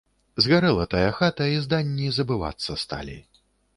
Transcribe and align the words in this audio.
Згарэла 0.43 0.85
тая 0.93 1.11
хата, 1.19 1.45
і 1.55 1.59
зданні 1.67 2.07
забывацца 2.19 2.79
сталі. 2.85 3.19